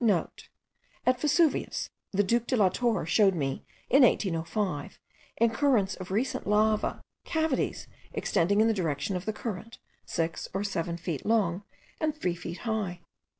(* 0.01 0.03
At 1.05 1.21
Vesuvius, 1.21 1.87
the 2.11 2.23
Duke 2.23 2.47
de 2.47 2.57
la 2.57 2.69
Torre 2.69 3.05
showed 3.05 3.35
me, 3.35 3.67
in 3.87 4.01
1805, 4.01 4.97
in 5.37 5.51
currents 5.51 5.93
of 5.93 6.09
recent 6.09 6.47
lava, 6.47 7.03
cavities 7.23 7.87
extending 8.11 8.61
in 8.61 8.67
the 8.67 8.73
direction 8.73 9.15
of 9.15 9.25
the 9.25 9.31
current, 9.33 9.77
six 10.03 10.47
or 10.55 10.63
seven 10.63 10.97
feet 10.97 11.23
long 11.23 11.65
and 11.99 12.15
three 12.17 12.33
feet 12.33 12.57
high. 12.65 13.01